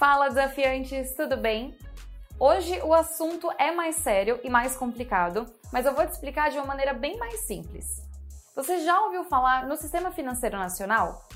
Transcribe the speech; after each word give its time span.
Fala, 0.00 0.28
desafiantes, 0.28 1.14
tudo 1.14 1.36
bem? 1.36 1.76
Hoje 2.38 2.80
o 2.80 2.94
assunto 2.94 3.52
é 3.58 3.70
mais 3.70 3.96
sério 3.96 4.40
e 4.42 4.48
mais 4.48 4.74
complicado, 4.74 5.44
mas 5.70 5.84
eu 5.84 5.94
vou 5.94 6.06
te 6.06 6.12
explicar 6.12 6.50
de 6.50 6.56
uma 6.56 6.64
maneira 6.64 6.94
bem 6.94 7.18
mais 7.18 7.40
simples. 7.40 7.84
Você 8.56 8.78
já 8.78 8.98
ouviu 9.02 9.24
falar 9.24 9.68
no 9.68 9.76
Sistema 9.76 10.10
Financeiro 10.10 10.56
Nacional? 10.56 11.28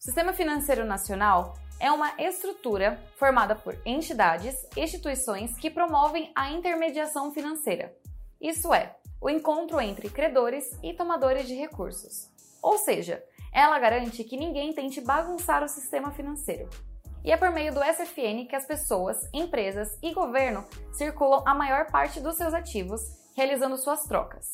O 0.00 0.02
Sistema 0.02 0.32
Financeiro 0.32 0.86
Nacional 0.86 1.52
é 1.78 1.92
uma 1.92 2.14
estrutura 2.18 2.98
formada 3.18 3.54
por 3.54 3.76
entidades, 3.84 4.56
instituições 4.74 5.54
que 5.58 5.68
promovem 5.68 6.32
a 6.34 6.50
intermediação 6.50 7.30
financeira. 7.30 7.94
Isso 8.40 8.72
é, 8.72 8.96
o 9.20 9.28
encontro 9.28 9.78
entre 9.82 10.08
credores 10.08 10.64
e 10.82 10.94
tomadores 10.94 11.46
de 11.46 11.54
recursos. 11.54 12.30
Ou 12.62 12.78
seja, 12.78 13.22
ela 13.52 13.78
garante 13.78 14.24
que 14.24 14.38
ninguém 14.38 14.72
tente 14.72 14.98
bagunçar 15.02 15.62
o 15.62 15.68
sistema 15.68 16.10
financeiro. 16.10 16.70
E 17.24 17.32
é 17.32 17.36
por 17.36 17.50
meio 17.50 17.74
do 17.74 17.80
SFN 17.82 18.46
que 18.48 18.56
as 18.56 18.66
pessoas, 18.66 19.16
empresas 19.32 19.98
e 20.02 20.12
governo 20.12 20.64
circulam 20.92 21.42
a 21.46 21.54
maior 21.54 21.86
parte 21.90 22.20
dos 22.20 22.36
seus 22.36 22.54
ativos, 22.54 23.00
realizando 23.36 23.76
suas 23.76 24.04
trocas. 24.04 24.46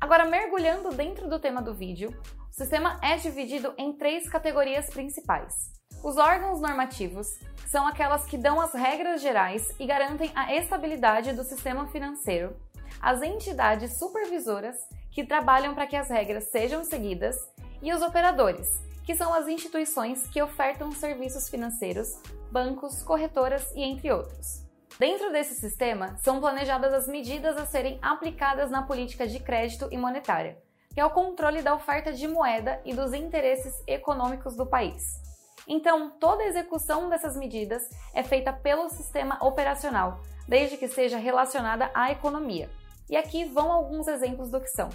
Agora, 0.00 0.24
mergulhando 0.24 0.90
dentro 0.90 1.28
do 1.28 1.38
tema 1.38 1.62
do 1.62 1.74
vídeo, 1.74 2.10
o 2.50 2.52
sistema 2.52 2.98
é 3.02 3.16
dividido 3.16 3.74
em 3.78 3.92
três 3.92 4.28
categorias 4.28 4.88
principais. 4.90 5.72
Os 6.02 6.16
órgãos 6.18 6.60
normativos, 6.60 7.26
que 7.56 7.70
são 7.70 7.86
aquelas 7.86 8.26
que 8.26 8.36
dão 8.36 8.60
as 8.60 8.74
regras 8.74 9.22
gerais 9.22 9.74
e 9.80 9.86
garantem 9.86 10.30
a 10.34 10.54
estabilidade 10.54 11.32
do 11.32 11.42
sistema 11.42 11.86
financeiro. 11.88 12.54
As 13.00 13.22
entidades 13.22 13.98
supervisoras, 13.98 14.76
que 15.10 15.24
trabalham 15.24 15.74
para 15.74 15.86
que 15.86 15.96
as 15.96 16.10
regras 16.10 16.50
sejam 16.50 16.84
seguidas. 16.84 17.36
E 17.82 17.92
os 17.92 18.02
operadores, 18.02 18.80
que 19.04 19.14
são 19.14 19.32
as 19.34 19.46
instituições 19.48 20.26
que 20.28 20.42
ofertam 20.42 20.90
serviços 20.92 21.48
financeiros, 21.48 22.08
bancos, 22.50 23.02
corretoras 23.02 23.70
e 23.74 23.82
entre 23.82 24.10
outros. 24.10 24.64
Dentro 24.98 25.32
desse 25.32 25.54
sistema, 25.54 26.16
são 26.22 26.40
planejadas 26.40 26.94
as 26.94 27.08
medidas 27.08 27.56
a 27.56 27.66
serem 27.66 27.98
aplicadas 28.00 28.70
na 28.70 28.82
política 28.82 29.26
de 29.26 29.40
crédito 29.40 29.88
e 29.90 29.98
monetária, 29.98 30.56
que 30.92 31.00
é 31.00 31.04
o 31.04 31.10
controle 31.10 31.62
da 31.62 31.74
oferta 31.74 32.12
de 32.12 32.28
moeda 32.28 32.80
e 32.84 32.94
dos 32.94 33.12
interesses 33.12 33.74
econômicos 33.86 34.56
do 34.56 34.64
país. 34.64 35.02
Então, 35.66 36.10
toda 36.20 36.42
a 36.42 36.46
execução 36.46 37.08
dessas 37.08 37.36
medidas 37.36 37.82
é 38.12 38.22
feita 38.22 38.52
pelo 38.52 38.88
sistema 38.88 39.36
operacional, 39.44 40.20
desde 40.46 40.76
que 40.76 40.86
seja 40.86 41.18
relacionada 41.18 41.90
à 41.94 42.12
economia. 42.12 42.70
E 43.10 43.16
aqui 43.16 43.44
vão 43.44 43.72
alguns 43.72 44.06
exemplos 44.06 44.50
do 44.50 44.60
que 44.60 44.68
são: 44.68 44.90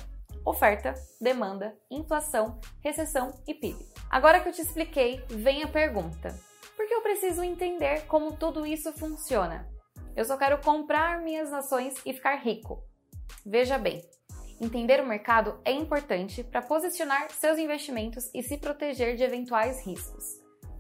oferta, 0.50 0.96
demanda, 1.22 1.78
inflação, 1.92 2.60
recessão 2.84 3.32
e 3.48 3.54
PIB. 3.54 3.86
Agora 4.10 4.40
que 4.40 4.50
eu 4.50 4.54
te 4.54 4.62
expliquei, 4.62 5.24
vem 5.30 5.64
a 5.64 5.68
pergunta: 5.68 6.36
por 6.76 6.88
que 6.88 6.94
eu 6.94 7.02
preciso 7.02 7.44
entender 7.44 8.08
como 8.08 8.36
tudo 8.36 8.66
isso 8.66 8.92
funciona? 8.94 9.70
Eu 10.16 10.26
só 10.26 10.38
quero 10.38 10.60
comprar 10.60 11.22
minhas 11.22 11.54
ações 11.54 11.96
e 12.04 12.14
ficar 12.14 12.38
rico. 12.38 12.84
Veja 13.46 13.78
bem, 13.78 14.02
entender 14.60 15.00
o 15.00 15.08
mercado 15.08 15.60
é 15.64 15.72
importante 15.72 16.44
para 16.44 16.64
posicionar 16.64 17.30
seus 17.32 17.60
investimentos 17.60 18.30
e 18.34 18.42
se 18.42 18.58
proteger 18.58 19.16
de 19.16 19.24
eventuais 19.24 19.86
riscos. 19.86 20.26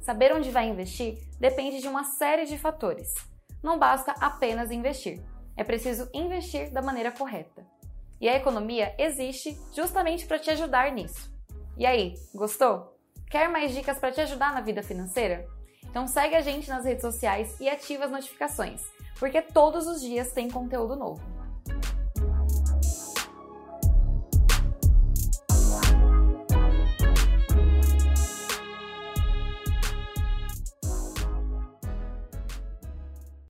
Saber 0.01 0.33
onde 0.33 0.49
vai 0.49 0.67
investir 0.67 1.19
depende 1.39 1.79
de 1.79 1.87
uma 1.87 2.03
série 2.03 2.45
de 2.45 2.57
fatores. 2.57 3.13
Não 3.61 3.77
basta 3.77 4.13
apenas 4.19 4.71
investir, 4.71 5.21
é 5.55 5.63
preciso 5.63 6.09
investir 6.13 6.71
da 6.71 6.81
maneira 6.81 7.11
correta. 7.11 7.78
E 8.19 8.27
a 8.27 8.35
economia 8.35 8.93
existe 8.97 9.57
justamente 9.73 10.25
para 10.25 10.39
te 10.39 10.51
ajudar 10.51 10.91
nisso. 10.91 11.31
E 11.77 11.85
aí, 11.85 12.15
gostou? 12.33 12.97
Quer 13.29 13.47
mais 13.47 13.73
dicas 13.73 13.97
para 13.97 14.11
te 14.11 14.19
ajudar 14.21 14.53
na 14.53 14.61
vida 14.61 14.83
financeira? 14.83 15.47
Então 15.85 16.07
segue 16.07 16.35
a 16.35 16.41
gente 16.41 16.69
nas 16.69 16.85
redes 16.85 17.01
sociais 17.01 17.59
e 17.59 17.69
ativa 17.69 18.05
as 18.05 18.11
notificações, 18.11 18.83
porque 19.17 19.41
todos 19.41 19.87
os 19.87 20.01
dias 20.01 20.33
tem 20.33 20.49
conteúdo 20.49 20.95
novo. 20.95 21.38